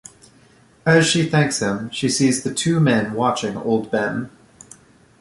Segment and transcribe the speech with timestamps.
[0.83, 4.31] As she thanks him, she sees the two men watching Old Ben.